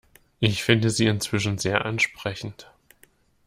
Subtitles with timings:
[0.39, 2.67] Ich finde sie inzwischen sehr ansprechend.